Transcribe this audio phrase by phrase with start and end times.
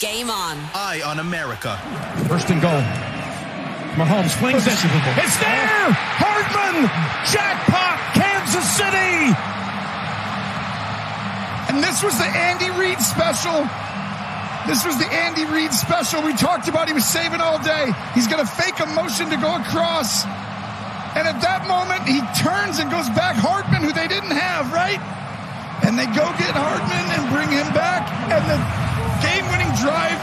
[0.00, 0.56] Game on.
[0.72, 1.76] Eye on America.
[2.24, 2.80] First and goal.
[4.00, 4.72] Mahomes flings it.
[4.72, 5.92] It's there!
[6.16, 6.88] Hardman!
[7.28, 8.00] Jackpot!
[8.16, 9.28] Kansas City!
[11.68, 13.68] And this was the Andy Reid special.
[14.64, 16.88] This was the Andy Reid special we talked about.
[16.88, 17.92] He was saving all day.
[18.16, 20.24] He's going to fake a motion to go across.
[21.12, 24.96] And at that moment, he turns and goes back Hardman, who they didn't have, right?
[25.84, 28.08] And they go get Hardman and bring him back.
[28.32, 28.89] And the game-winning drive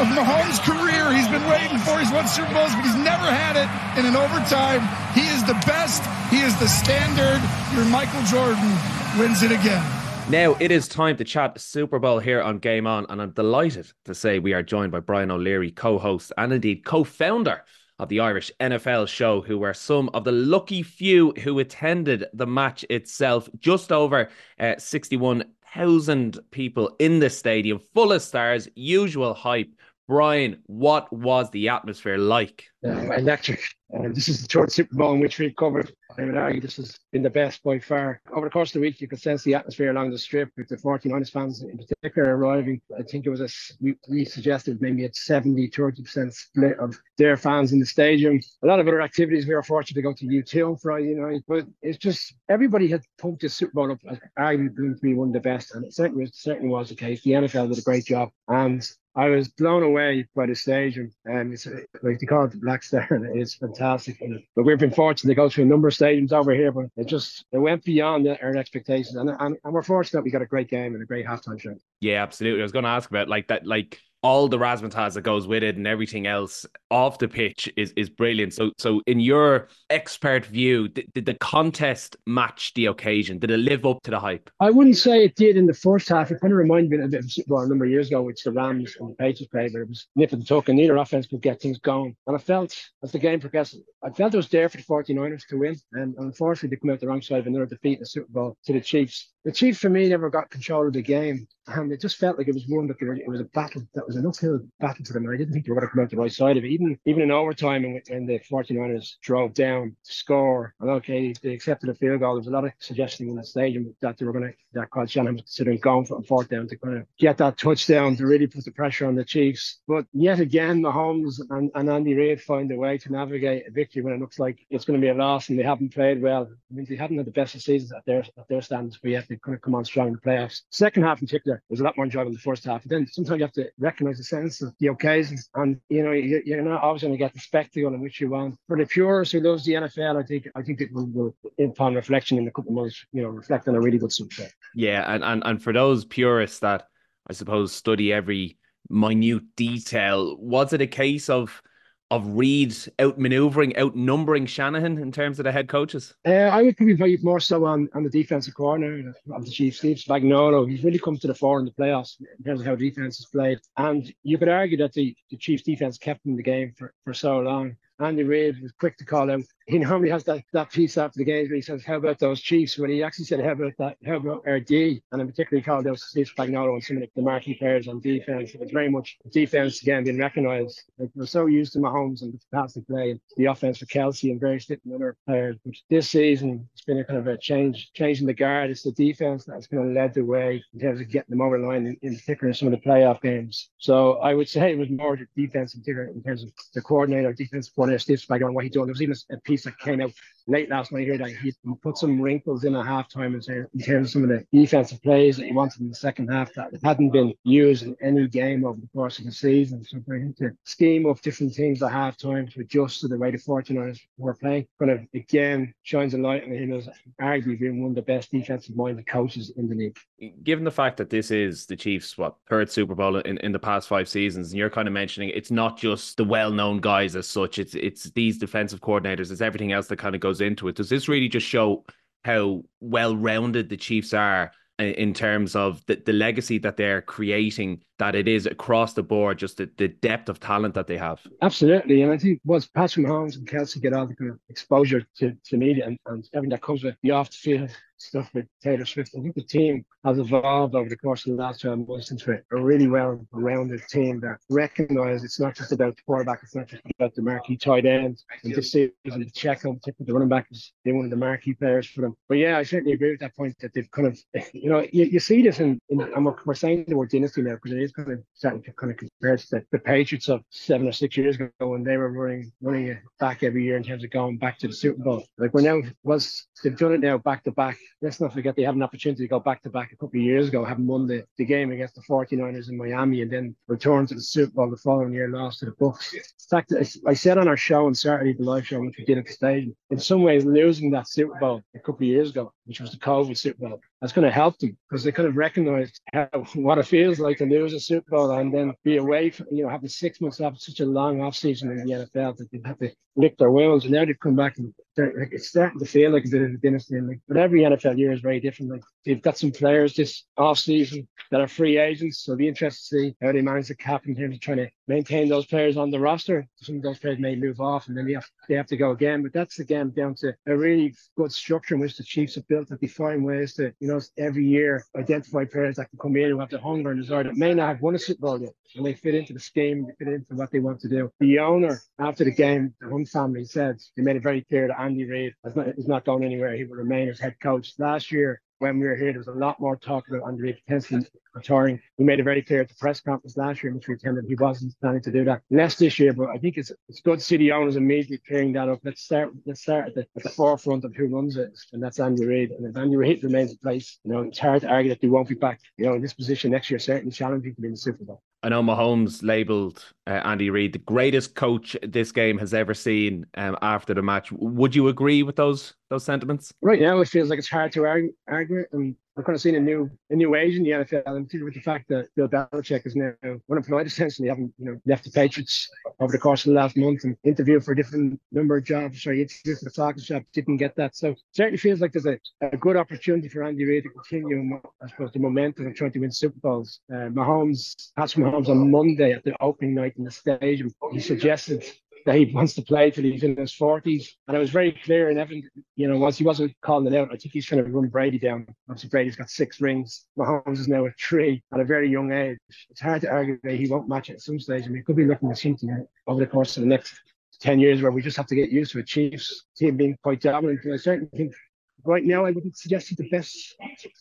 [0.00, 1.12] of Mahomes' career.
[1.12, 1.98] He's been waiting for.
[1.98, 3.68] He's won Super Bowls, but he's never had it
[4.00, 4.80] in an overtime.
[5.12, 6.02] He is the best.
[6.30, 7.40] He is the standard.
[7.76, 8.72] Your Michael Jordan
[9.18, 9.84] wins it again.
[10.30, 13.92] Now it is time to chat Super Bowl here on Game On, and I'm delighted
[14.06, 17.62] to say we are joined by Brian O'Leary, co-host and indeed co-founder
[17.98, 22.46] of the Irish NFL show, who were some of the lucky few who attended the
[22.46, 23.50] match itself.
[23.58, 29.70] Just over uh, 61,000 people in the stadium, full of stars, usual hype.
[30.10, 32.64] Brian, what was the atmosphere like?
[32.84, 33.62] Uh, electric.
[33.94, 35.92] Uh, this is the third Super Bowl in which we've covered.
[36.18, 38.20] I would argue this has been the best by far.
[38.32, 40.68] Over the course of the week, you could sense the atmosphere along the strip with
[40.68, 42.80] the 49ers fans in particular arriving.
[42.98, 43.48] I think it was a,
[43.80, 48.40] we, we suggested maybe a 70 30% split of their fans in the stadium.
[48.62, 49.46] A lot of other activities.
[49.46, 53.02] We were fortunate to go to U2 on Friday night, but it's just everybody had
[53.18, 55.94] pumped this Super Bowl up as arguably to be one of the best, and it
[55.94, 57.22] certainly was, certainly was the case.
[57.22, 58.86] The NFL did a great job, and
[59.16, 61.12] I was blown away by the stadium.
[61.24, 61.66] And it's
[62.02, 64.22] like they call it the Black Star, it's fantastic.
[64.54, 67.06] But we've been fortunate to go to a number of stadiums over here, but it
[67.06, 69.16] just it went beyond our expectations.
[69.16, 71.74] And, and, and we're fortunate we got a great game and a great halftime show.
[72.00, 72.60] Yeah, absolutely.
[72.60, 75.62] I was going to ask about like that, like all the razzmatazz that goes with
[75.62, 78.52] it and everything else off the pitch is is brilliant.
[78.52, 83.38] So so in your expert view, did, did, the contest match the occasion?
[83.38, 84.50] Did it live up to the hype?
[84.60, 86.30] I wouldn't say it did in the first half.
[86.30, 88.42] It kind of reminded me a of Super Bowl a number of years ago, which
[88.42, 91.26] the Rams and the Patriots played, but it was nip and tuck and neither offense
[91.26, 92.16] could get things going.
[92.26, 95.46] And I felt as the game progressed, I felt it was there for the 49ers
[95.48, 95.76] to win.
[95.92, 98.56] And unfortunately, they come out the wrong side of another defeat in the Super Bowl
[98.64, 99.30] to the Chiefs.
[99.44, 101.46] The Chiefs, for me, never got control of the game.
[101.76, 104.16] And it just felt like it was one that it was a battle that was
[104.16, 105.24] an uphill battle for them.
[105.24, 106.70] And I didn't think they were going to come out the right side of it.
[106.70, 111.52] Even even in overtime, when, when the 49ers drove down to score, and okay, they
[111.52, 112.34] accepted a field goal.
[112.34, 114.90] There was a lot of suggesting in the stadium that they were going to, that
[114.90, 118.16] Kyle Shanahan was considering going for a fourth down to kind of get that touchdown
[118.16, 119.78] to really put the pressure on the Chiefs.
[119.86, 124.02] But yet again, Mahomes and, and Andy Reid find a way to navigate a victory
[124.02, 126.48] when it looks like it's going to be a loss and they haven't played well.
[126.50, 129.10] I mean, they haven't had the best of seasons at their at their standards, but
[129.10, 130.62] yet they kind of come on strong in the playoffs.
[130.70, 132.82] Second half in particular was a lot more enjoyable the first half.
[132.82, 136.12] And then sometimes you have to recognise the sense of the occasion, and you know
[136.12, 138.56] you, you're not always going to get the spectacle in which you want.
[138.66, 141.94] For the purists who loves the NFL, I think I think it will, will upon
[141.94, 145.12] reflection in a couple of months, you know, reflect on a really good Super Yeah,
[145.12, 146.86] and, and and for those purists that
[147.28, 151.62] I suppose study every minute detail, was it a case of
[152.10, 156.14] of Reid outmaneuvering, outnumbering Shanahan in terms of the head coaches?
[156.26, 159.78] Uh, I would probably more so on, on the defensive corner of the Chiefs.
[159.78, 162.74] Steve Spagnuolo, he's really come to the fore in the playoffs in terms of how
[162.74, 163.60] defense is played.
[163.76, 166.92] And you could argue that the, the Chiefs defense kept him in the game for,
[167.04, 167.76] for so long.
[168.00, 169.44] Andy Reid was quick to call him.
[169.66, 172.40] he normally has that, that piece after the games where he says, How about those
[172.40, 172.78] Chiefs?
[172.78, 173.96] When he actually said, How about that?
[174.06, 175.02] How about our D?
[175.12, 178.54] And in particular, called out Steve Spagnuolo and some of the marquee players on defense.
[178.54, 180.82] It was very much defense again being recognised.
[180.98, 184.30] Like we're so used to Mahomes and the passing play and the offense for Kelce
[184.30, 185.56] and various different other players.
[185.64, 188.70] But this season, it's been a kind of a change, changing the guard.
[188.70, 191.58] It's the defense that's kind of led the way in terms of getting them over
[191.58, 193.70] the line, in, in particular in some of the playoff games.
[193.78, 196.80] So I would say it was more the defense in particular in terms of the
[196.80, 198.86] coordinator, defensive coordinator, Steve Spagnuolo, what he done.
[198.86, 200.12] There was even a piece that came out
[200.46, 204.10] late last night here that he put some wrinkles in at halftime in terms of
[204.10, 207.32] some of the defensive plays that he wanted in the second half that hadn't been
[207.44, 209.84] used in any game over the course of the season.
[209.84, 213.30] So for him to scheme up different things at halftime to adjust to the way
[213.30, 216.88] the 49ers were playing, kind of again shines a light on him as
[217.20, 219.96] arguably being one of the best defensive minded coaches in the league.
[220.42, 223.58] Given the fact that this is the Chiefs' what third Super Bowl in, in the
[223.58, 227.16] past five seasons, and you're kind of mentioning it's not just the well known guys
[227.16, 230.68] as such, it's it's these defensive coordinators, it's everything else that kind of goes into
[230.68, 230.76] it.
[230.76, 231.84] Does this really just show
[232.24, 237.82] how well rounded the Chiefs are in terms of the, the legacy that they're creating,
[238.00, 241.20] that it is across the board, just the, the depth of talent that they have?
[241.42, 242.02] Absolutely.
[242.02, 245.36] And I think once Patrick Mahomes and Kelce get all the kind of exposure to,
[245.44, 247.70] to media and, and everything that comes with the off the field
[248.00, 249.14] stuff with Taylor Swift.
[249.16, 252.32] I think the team has evolved over the course of the last 12 months into
[252.50, 256.66] a really well rounded team that recognise it's not just about the quarterback, it's not
[256.66, 258.22] just about the marquee tight end.
[258.42, 262.16] And this season, Pacheco the running back is one of the marquee players for them.
[262.28, 264.18] But yeah, I certainly agree with that point that they've kind of,
[264.54, 267.42] you know, you, you see this in, in and we're, we're saying the word dynasty
[267.42, 270.28] now because it is kind of starting to kind of compare to the, the Patriots
[270.28, 273.76] of seven or six years ago when they were running running it back every year
[273.76, 275.24] in terms of going back to the Super Bowl.
[275.38, 277.78] Like we're now was they've done it now back to back.
[278.02, 280.24] Let's not forget they had an opportunity to go back to back a couple of
[280.24, 284.06] years ago, having won the, the game against the 49ers in Miami and then return
[284.06, 286.14] to the Super Bowl the following year, lost to the Bucs.
[286.14, 286.20] In
[286.50, 286.72] fact,
[287.06, 289.32] I said on our show on Saturday, the live show, which we did at the
[289.32, 292.92] stadium, in some ways losing that Super Bowl a couple of years ago, which was
[292.92, 296.28] the COVID Super Bowl, that's going to help them because they could have recognized how,
[296.54, 299.64] what it feels like to lose a Super Bowl and then be away from, you
[299.64, 302.60] know, having six months off such a long off season in the NFL that they
[302.64, 303.86] have to lick their wounds.
[303.86, 304.72] And now they've come back and
[305.06, 307.00] like, it's starting to feel like a bit of a dynasty.
[307.00, 308.72] Like, but every NFL year is very different.
[308.72, 312.24] Like they've got some players this off season that are free agents.
[312.24, 314.58] So it'll be interesting to see how they manage the cap in terms of trying
[314.58, 316.46] to maintain those players on the roster.
[316.56, 318.90] Some of those players may move off and then they have, they have to go
[318.90, 319.22] again.
[319.22, 322.68] But that's again down to a really good structure in which the Chiefs have built
[322.68, 326.30] that they find ways to, you know, every year identify players that can come in
[326.30, 328.52] who have the hunger and desire that may not have won a Super Bowl yet.
[328.76, 331.10] And they fit into the scheme, they fit into what they want to do.
[331.18, 334.78] The owner, after the game, the Hunt family said they made it very clear that
[334.90, 336.56] Andy Reid is not, is not going anywhere.
[336.56, 337.74] He will remain as head coach.
[337.78, 340.58] Last year, when we were here, there was a lot more talk about Andy Reid
[340.66, 341.80] potentially retiring.
[341.96, 344.34] We made it very clear at the press conference last year, which we attended, he
[344.34, 345.42] wasn't planning to do that.
[345.48, 348.80] Less this year, but I think it's it's good city owners immediately clearing that up.
[348.82, 352.00] Let's start let's start at the, at the forefront of who runs it, and that's
[352.00, 352.50] Andy Reid.
[352.50, 355.08] And if Andy Reid remains in place, you know, it's hard to argue that they
[355.08, 357.74] won't be back, you know, in this position next year, certainly challenging to be in
[357.74, 358.22] the Super Bowl.
[358.42, 363.26] I know Mahomes labelled uh, Andy Reid the greatest coach this game has ever seen
[363.36, 364.32] um, after the match.
[364.32, 366.52] Would you agree with those those sentiments?
[366.62, 369.56] Right now, it feels like it's hard to argue, argue and we're kind of seeing
[369.56, 372.86] a new a new age in the NFL, and with the fact that Bill Belichick
[372.86, 373.12] is now
[373.50, 375.68] unemployed essentially, having you know left the Patriots
[375.98, 379.02] over the course of the last month and interviewed for a different number of jobs.
[379.02, 380.96] Sorry, interviewed for the Falcons job, didn't get that.
[380.96, 384.88] So certainly feels like there's a, a good opportunity for Andy Reid to continue, I
[384.88, 386.80] suppose, the momentum of trying to win Super Bowls.
[386.90, 391.64] Uh, Mahomes, Patrick Mahomes on Monday at the opening night in the stadium, he suggested
[392.06, 394.16] that he wants to play till he's in his forties.
[394.26, 397.08] And it was very clear and evident, you know, once he wasn't calling it out,
[397.12, 398.46] I think he's trying to run Brady down.
[398.68, 400.06] Obviously, Brady's got six rings.
[400.18, 402.38] Mahomes is now at three at a very young age.
[402.70, 404.64] It's hard to argue that he won't match at some stage.
[404.64, 406.94] I mean, could be looking at something over the course of the next
[407.40, 410.20] 10 years where we just have to get used to a Chiefs team being quite
[410.20, 410.64] dominant.
[410.64, 411.34] And I certainly think
[411.84, 413.56] right now, I wouldn't suggest he's the best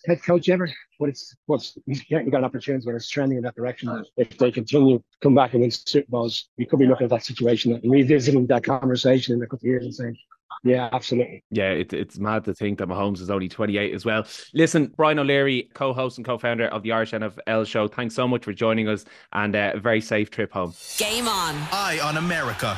[0.06, 3.56] head coach ever, but it's what's he's certainly got opportunities where it's trending in that
[3.56, 4.04] direction.
[4.18, 7.10] If they continue to come back and win Super Bowls, we could be looking at
[7.12, 10.18] that situation and revisiting that conversation in a couple of years and saying,
[10.64, 11.44] yeah, absolutely.
[11.52, 14.26] Yeah, it, it's mad to think that Mahomes is only 28 as well.
[14.54, 18.28] Listen, Brian O'Leary, co host and co founder of the Irish NFL show, thanks so
[18.28, 20.74] much for joining us and uh, a very safe trip home.
[20.98, 21.56] Game on.
[21.72, 22.78] Eye on America.